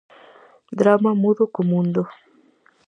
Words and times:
Drama 0.77 1.11
mudo 1.21 1.43
co 1.53 1.61
mundo. 1.71 2.01